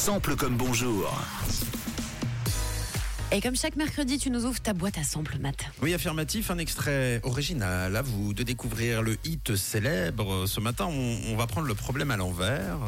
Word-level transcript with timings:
Sample 0.00 0.34
comme 0.34 0.56
bonjour. 0.56 1.12
Et 3.32 3.42
comme 3.42 3.54
chaque 3.54 3.76
mercredi, 3.76 4.16
tu 4.16 4.30
nous 4.30 4.46
ouvres 4.46 4.58
ta 4.58 4.72
boîte 4.72 4.96
à 4.96 5.04
samples, 5.04 5.36
Matt. 5.38 5.66
Oui, 5.82 5.92
affirmatif, 5.92 6.50
un 6.50 6.56
extrait 6.56 7.20
original 7.22 7.94
à 7.94 8.00
vous 8.00 8.32
de 8.32 8.42
découvrir 8.42 9.02
le 9.02 9.18
hit 9.24 9.56
célèbre. 9.56 10.46
Ce 10.46 10.58
matin, 10.58 10.86
on, 10.86 11.18
on 11.28 11.36
va 11.36 11.46
prendre 11.46 11.66
le 11.66 11.74
problème 11.74 12.10
à 12.10 12.16
l'envers. 12.16 12.78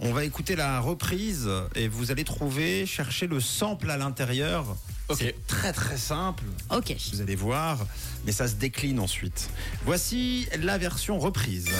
On 0.00 0.12
va 0.12 0.24
écouter 0.24 0.54
la 0.54 0.78
reprise 0.78 1.50
et 1.74 1.88
vous 1.88 2.12
allez 2.12 2.22
trouver, 2.22 2.86
chercher 2.86 3.26
le 3.26 3.40
sample 3.40 3.90
à 3.90 3.96
l'intérieur. 3.96 4.76
Ok. 5.08 5.16
C'est 5.18 5.46
très 5.48 5.72
très 5.72 5.96
simple. 5.96 6.44
Ok. 6.70 6.94
Vous 7.12 7.22
allez 7.22 7.34
voir, 7.34 7.84
mais 8.24 8.30
ça 8.30 8.46
se 8.46 8.54
décline 8.54 9.00
ensuite. 9.00 9.50
Voici 9.84 10.46
la 10.60 10.78
version 10.78 11.18
reprise. 11.18 11.70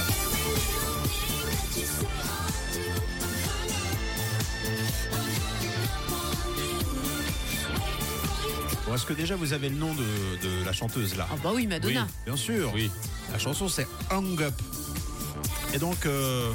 Est-ce 8.97 9.05
que 9.05 9.13
déjà 9.13 9.37
vous 9.37 9.53
avez 9.53 9.69
le 9.69 9.77
nom 9.77 9.93
de, 9.93 10.01
de 10.01 10.65
la 10.65 10.73
chanteuse 10.73 11.17
là? 11.19 11.29
Ah 11.31 11.35
bah 11.45 11.51
oui, 11.55 11.67
Madonna. 11.67 12.07
Bien 12.25 12.35
sûr. 12.35 12.73
Oui. 12.75 12.91
La 13.31 13.39
chanson 13.39 13.69
c'est 13.69 13.87
Hang 14.11 14.41
Up. 14.41 14.55
Et 15.75 15.79
donc, 15.79 16.07
euh, 16.07 16.51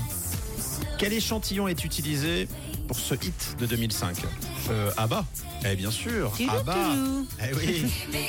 quel 0.98 1.14
échantillon 1.14 1.68
est 1.68 1.86
utilisé 1.86 2.48
pour 2.88 2.98
ce 2.98 3.14
hit 3.14 3.56
de 3.60 3.68
2005 3.68 4.18
Euh, 4.72 4.90
Abba. 4.98 5.24
Eh 5.70 5.76
bien 5.76 5.92
sûr, 5.92 6.34
Abba. 6.50 6.96
Eh 7.48 7.54
oui. 7.56 7.92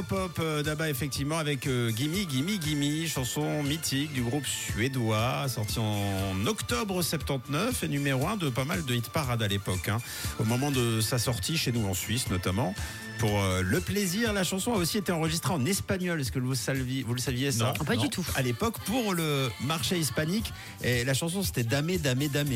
L'Europop 0.00 0.38
euh, 0.38 0.62
d'Abba, 0.62 0.88
effectivement, 0.88 1.36
avec 1.38 1.66
euh, 1.66 1.90
Gimme, 1.90 2.14
Gimme, 2.26 2.58
Gimme, 2.58 3.06
chanson 3.06 3.62
mythique 3.62 4.14
du 4.14 4.22
groupe 4.22 4.46
suédois, 4.46 5.46
sorti 5.48 5.78
en 5.78 6.46
octobre 6.46 7.02
79 7.02 7.82
et 7.84 7.88
numéro 7.88 8.26
1 8.26 8.38
de 8.38 8.48
pas 8.48 8.64
mal 8.64 8.82
de 8.86 8.94
hit 8.94 9.10
parades 9.10 9.42
à 9.42 9.48
l'époque. 9.48 9.90
hein. 9.90 9.98
Au 10.38 10.44
moment 10.44 10.70
de 10.70 11.02
sa 11.02 11.18
sortie, 11.18 11.58
chez 11.58 11.70
nous 11.70 11.86
en 11.86 11.92
Suisse 11.92 12.30
notamment. 12.30 12.74
Pour 13.18 13.42
euh, 13.42 13.60
le 13.60 13.80
plaisir, 13.80 14.32
la 14.32 14.42
chanson 14.44 14.72
a 14.72 14.76
aussi 14.78 14.96
été 14.96 15.12
enregistrée 15.12 15.52
en 15.52 15.66
espagnol. 15.66 16.18
Est-ce 16.18 16.32
que 16.32 16.38
vous, 16.38 16.54
saviez- 16.54 17.02
vous 17.02 17.12
le 17.12 17.20
saviez 17.20 17.52
ça? 17.52 17.64
Non. 17.66 17.72
Ah, 17.80 17.84
pas 17.84 17.96
du 17.96 18.08
tout. 18.08 18.24
À 18.36 18.40
l'époque, 18.42 18.78
pour 18.86 19.12
le 19.12 19.50
marché 19.60 19.98
hispanique, 19.98 20.50
et 20.82 21.04
la 21.04 21.12
chanson 21.12 21.42
c'était 21.42 21.64
Dame, 21.64 21.98
Dame, 21.98 22.26
Dame. 22.28 22.48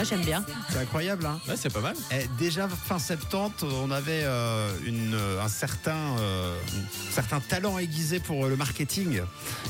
Ah, 0.00 0.04
j'aime 0.04 0.22
bien. 0.22 0.42
C'est 0.70 0.78
incroyable, 0.78 1.26
hein 1.26 1.38
Ouais, 1.46 1.56
c'est 1.58 1.70
pas 1.70 1.82
mal. 1.82 1.94
Eh, 2.10 2.26
déjà 2.38 2.66
fin 2.68 2.98
70, 2.98 3.66
on 3.82 3.90
avait 3.90 4.22
euh, 4.24 4.72
une, 4.86 5.14
un 5.14 5.48
certain, 5.48 6.16
euh, 6.18 6.56
un 7.10 7.12
certain 7.12 7.38
talent 7.40 7.78
aiguisé 7.78 8.18
pour 8.18 8.46
le 8.46 8.56
marketing 8.56 9.20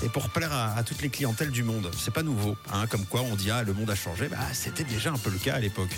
et 0.05 0.09
pour 0.09 0.29
plaire 0.31 0.53
à, 0.53 0.75
à 0.77 0.85
toutes 0.85 1.03
les 1.03 1.09
clientèles 1.09 1.51
du 1.51 1.65
monde. 1.65 1.91
C'est 1.99 2.15
pas 2.15 2.23
nouveau, 2.23 2.57
hein, 2.73 2.87
comme 2.87 3.07
quoi 3.07 3.23
on 3.23 3.35
dit 3.35 3.51
ah 3.51 3.65
le 3.65 3.73
monde 3.73 3.91
a 3.91 3.97
changé. 3.97 4.29
Bah, 4.29 4.37
c'était 4.53 4.85
déjà 4.85 5.11
un 5.11 5.19
peu 5.19 5.31
le 5.31 5.39
cas 5.39 5.55
à 5.55 5.59
l'époque. 5.59 5.91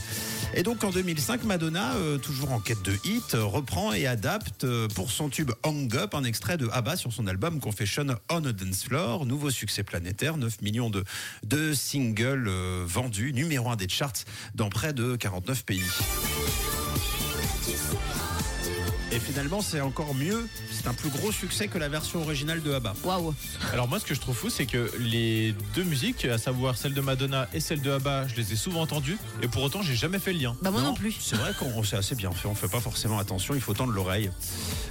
Et 0.55 0.63
donc 0.63 0.85
en 0.85 0.91
2005, 0.91 1.45
Madonna, 1.45 1.95
euh, 1.95 2.19
toujours 2.19 2.53
en 2.53 2.61
quête 2.61 2.83
de 2.83 2.95
hit, 3.05 3.35
euh, 3.35 3.45
reprend 3.45 3.93
et 3.93 4.07
adapte 4.07 4.65
euh, 4.65 4.87
pour 4.89 5.11
son 5.11 5.31
tube 5.31 5.51
Hang 5.63 5.95
Up 5.97 6.15
un 6.15 6.25
extrait 6.25 6.59
de 6.59 6.69
ABBA 6.69 6.97
sur 6.97 7.13
son 7.13 7.27
album 7.27 7.59
Confession 7.61 8.07
on 8.31 8.45
a 8.45 8.53
Dance 8.53 8.85
Floor, 8.85 9.25
nouveau 9.25 9.51
succès 9.51 9.83
planétaire, 9.83 10.37
9 10.37 10.61
millions 10.61 10.91
de, 10.91 11.05
de 11.43 11.73
singles 11.73 12.49
euh, 12.49 12.85
vendus, 12.87 13.33
numéro 13.33 13.71
1 13.71 13.77
des 13.77 13.89
charts 13.89 14.13
dans 14.55 14.69
près 14.69 14.93
de 14.93 15.17
49 15.17 15.65
pays. 15.65 15.83
Et 19.15 19.21
finalement, 19.21 19.61
c'est 19.61 19.83
encore 19.83 20.15
mieux. 20.15 20.49
C'est 20.71 20.87
un 20.87 20.95
plus 20.95 21.11
gros 21.11 21.31
succès 21.31 21.69
que 21.69 21.77
la 21.77 21.91
version 21.91 22.23
originale 22.23 22.63
de 22.63 22.73
ABBA. 22.73 22.95
Waouh. 23.05 23.35
Alors 23.71 23.87
moi, 23.87 24.01
ce 24.01 24.07
que 24.07 24.15
je 24.15 24.21
trouve 24.21 24.35
fou, 24.35 24.49
c'est 24.49 24.65
que 24.65 24.91
les 24.99 25.55
deux 25.75 25.83
musiques, 25.83 26.25
à 26.25 26.39
savoir 26.39 26.79
celle 26.79 26.95
de 26.95 27.01
Madonna 27.03 27.47
et 27.53 27.61
celle 27.61 27.83
de 27.83 27.91
Abba, 27.91 28.27
je 28.27 28.37
les 28.37 28.55
ai 28.55 28.57
souvent 28.57 28.81
entendues, 28.81 29.19
et 29.43 29.49
pour 29.49 29.63
autant, 29.65 29.83
j'ai 29.83 29.95
jamais 29.95 30.19
fait 30.19 30.33
le 30.33 30.39
lien. 30.39 30.57
Bah, 30.63 30.71
moi 30.71 30.81
non, 30.81 30.95
plus. 30.95 31.15
C'est 31.21 31.37
vrai 31.37 31.53
qu'on 31.59 31.83
c'est 31.83 31.97
assez 31.97 32.15
bien 32.15 32.31
fait. 32.33 32.49
On 32.49 32.55
fait 32.55 32.71
pas 32.71 32.81
forcément 32.81 33.19
attention. 33.19 33.55
Il 33.55 33.61
faut 33.61 33.75
tendre 33.75 33.93
l'oreille. 33.93 34.31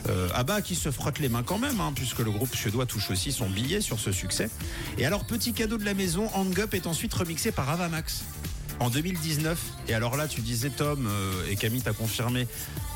Euh, 0.08 0.30
ABBA 0.36 0.62
qui 0.62 0.76
se 0.76 0.92
frotte 0.92 1.18
les 1.18 1.30
mains 1.30 1.44
quand 1.44 1.58
même, 1.58 1.80
hein, 1.82 1.92
puisque 1.96 2.20
le 2.20 2.30
groupe 2.30 2.56
suédois 2.56 2.86
touche 2.86 3.10
aussi 3.10 3.32
son 3.32 3.50
billet 3.50 3.82
sur 3.82 4.00
ce 4.00 4.12
succès. 4.12 4.52
Et 5.00 5.06
alors, 5.08 5.26
petit 5.26 5.54
cadeau 5.54 5.78
de 5.78 5.86
la 5.86 5.96
maison, 5.96 6.30
Hang 6.36 6.60
Up 6.60 6.76
est 6.76 6.86
ensuite 6.86 7.14
remixé 7.16 7.52
par 7.52 7.72
Avamax. 7.72 8.24
En 8.82 8.90
2019, 8.90 9.60
et 9.90 9.94
alors 9.94 10.18
là 10.18 10.28
tu 10.28 10.42
disais 10.42 10.72
Tom 10.72 11.06
euh, 11.08 11.46
et 11.48 11.56
Camille 11.56 11.84
t'a 11.84 11.94
confirmé 11.94 12.48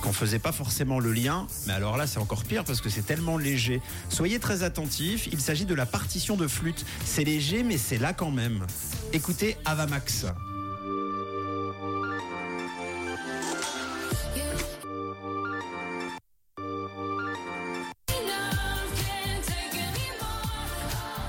qu'on 0.01 0.13
faisait 0.13 0.39
pas 0.39 0.51
forcément 0.51 0.99
le 0.99 1.13
lien, 1.13 1.45
mais 1.67 1.73
alors 1.73 1.95
là 1.95 2.07
c'est 2.07 2.17
encore 2.17 2.43
pire 2.43 2.63
parce 2.63 2.81
que 2.81 2.89
c'est 2.89 3.03
tellement 3.03 3.37
léger. 3.37 3.83
Soyez 4.09 4.39
très 4.39 4.63
attentifs, 4.63 5.27
il 5.31 5.39
s'agit 5.39 5.65
de 5.65 5.75
la 5.75 5.85
partition 5.85 6.37
de 6.37 6.47
flûte. 6.47 6.83
C'est 7.05 7.23
léger 7.23 7.61
mais 7.61 7.77
c'est 7.77 7.99
là 7.99 8.13
quand 8.13 8.31
même. 8.31 8.65
Écoutez 9.13 9.57
Avamax. 9.63 10.25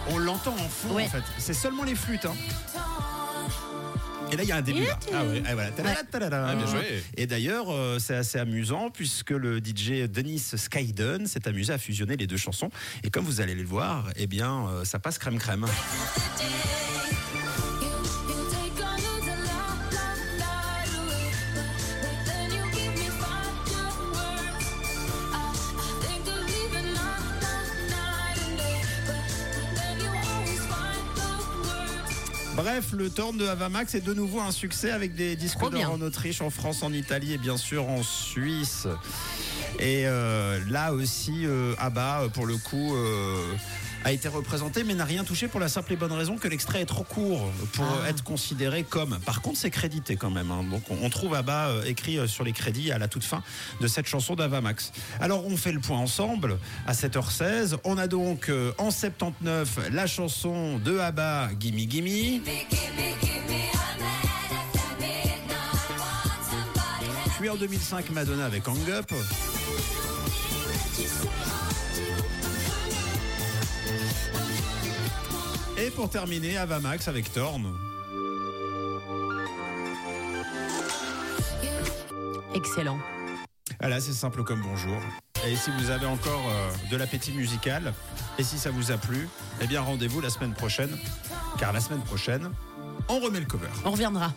On 0.09 0.19
l'entend 0.19 0.53
en 0.55 0.69
fond 0.69 0.95
Ouais. 0.95 1.06
en 1.06 1.09
fait. 1.09 1.22
C'est 1.39 1.55
seulement 1.55 1.83
les 1.84 1.95
flûtes. 1.95 2.27
hein. 2.27 2.34
Et 4.32 4.37
là, 4.37 4.42
il 4.42 4.48
y 4.48 4.53
a 4.53 4.56
un 4.56 4.62
début. 4.62 4.84
Là. 4.84 4.98
Ah 5.12 5.25
ouais. 5.25 5.38
Et 5.38 5.54
voilà. 5.54 5.70
Tadada, 5.70 6.03
tadada. 6.04 6.47
Ah, 6.48 6.54
bien 6.54 6.66
joué. 6.66 7.03
Et 7.16 7.26
d'ailleurs, 7.26 7.66
euh, 7.70 7.98
c'est 7.98 8.16
assez 8.16 8.38
amusant 8.38 8.91
puisque 8.91 9.31
le 9.31 9.59
DJ 9.59 10.09
Denis 10.09 10.38
Skyden 10.56 11.26
s'est 11.26 11.47
amusé 11.47 11.72
à 11.72 11.78
fusionner 11.78 12.16
les 12.16 12.26
deux 12.26 12.36
chansons. 12.36 12.70
Et 13.04 13.10
comme 13.10 13.25
vous 13.25 13.41
allez 13.41 13.54
le 13.54 13.65
voir, 13.65 14.09
eh 14.16 14.26
bien, 14.26 14.66
euh, 14.69 14.84
ça 14.84 14.98
passe 14.98 15.19
crème 15.19 15.38
crème. 15.38 15.66
Bref, 32.56 32.93
le 32.93 33.11
Torn 33.11 33.37
de 33.37 33.47
Havamax 33.47 33.94
est 33.94 34.00
de 34.00 34.15
nouveau 34.15 34.41
un 34.41 34.50
succès 34.50 34.91
avec 34.91 35.15
des 35.15 35.37
disques 35.37 35.61
d'or 35.61 35.91
en 35.93 36.00
Autriche, 36.00 36.41
en 36.41 36.49
France, 36.49 36.83
en 36.83 36.91
Italie 36.91 37.34
et 37.34 37.39
bien 37.39 37.59
sûr 37.59 37.87
en 37.87 38.03
Suisse. 38.03 38.89
Et 39.78 40.06
euh, 40.06 40.59
là 40.70 40.92
aussi, 40.92 41.44
euh, 41.47 41.75
ABBA, 41.78 42.20
euh, 42.22 42.28
pour 42.28 42.47
le 42.47 42.56
coup, 42.56 42.94
euh, 42.97 43.54
a 44.04 44.12
été 44.12 44.28
représenté, 44.28 44.84
mais 44.84 44.94
n'a 44.94 45.04
rien 45.04 45.25
touché 45.25 45.48
pour 45.48 45.59
la 45.60 45.69
simple 45.69 45.92
et 45.92 45.97
bonne 45.97 46.12
raison 46.12 46.37
que 46.38 46.47
l'extrait 46.48 46.81
est 46.82 46.87
trop 46.87 47.03
court 47.04 47.50
pour 47.72 47.84
Ah. 48.04 48.09
être 48.09 48.22
considéré 48.25 48.84
comme. 48.84 49.19
Par 49.26 49.42
contre, 49.42 49.59
c'est 49.59 49.70
crédité 49.70 50.16
quand 50.16 50.31
même. 50.31 50.50
hein. 50.50 50.65
Donc, 50.70 50.82
on, 50.91 51.10
trouve 51.10 51.34
ABBA 51.34 51.66
euh, 51.69 51.84
écrit 51.84 52.19
euh, 52.19 52.26
sur 52.26 52.44
les 52.44 52.53
crédits 52.53 52.91
à 52.92 52.98
la 52.98 53.09
toute 53.09 53.25
fin 53.25 53.42
de 53.81 53.86
cette 53.88 54.06
chanson 54.06 54.34
d'Avamax. 54.34 54.92
Alors, 55.21 55.45
on 55.47 55.56
fait 55.56 55.72
le 55.72 55.80
point 55.80 55.98
ensemble 55.98 56.59
à 56.86 56.92
7h16. 56.92 57.77
On 57.84 57.98
a 57.98 58.06
donc 58.06 58.48
euh, 58.48 58.72
en 58.78 58.91
79 58.91 59.91
la 59.92 60.06
chanson 60.06 60.78
de 60.78 60.98
ABBA, 60.98 61.51
Gimme 61.60 61.91
Gimme. 61.91 62.41
Puis 67.38 67.50
en 67.50 67.56
2005, 67.56 68.10
Madonna 68.10 68.47
avec 68.47 68.66
Hang 68.66 68.91
Up. 68.91 69.12
Et 75.77 75.91
pour 75.91 76.09
terminer, 76.09 76.56
Avamax 76.56 77.09
avec 77.09 77.30
Torn. 77.33 77.74
Excellent. 82.54 82.98
Voilà, 83.80 84.00
c'est 84.00 84.15
simple 84.15 84.42
comme 84.42 84.62
bonjour. 84.62 84.98
Et 85.47 85.56
si 85.56 85.71
vous 85.78 85.91
avez 85.91 86.06
encore 86.06 86.42
euh, 86.48 86.71
de 86.91 86.97
l'appétit 86.97 87.32
musical, 87.32 87.92
et 88.39 88.42
si 88.44 88.59
ça 88.59 88.71
vous 88.71 88.92
a 88.92 88.97
plu, 88.97 89.28
eh 89.60 89.66
bien 89.66 89.82
rendez-vous 89.82 90.22
la 90.22 90.30
semaine 90.30 90.54
prochaine, 90.54 90.97
car 91.59 91.74
la 91.74 91.80
semaine 91.80 92.00
prochaine, 92.00 92.50
on 93.09 93.21
remet 93.21 93.41
le 93.41 93.47
cover. 93.47 93.68
On 93.84 93.91
reviendra. 93.91 94.32